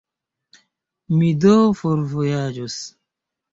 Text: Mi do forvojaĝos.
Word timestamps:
Mi 1.19 1.29
do 1.45 1.53
forvojaĝos. 1.83 2.81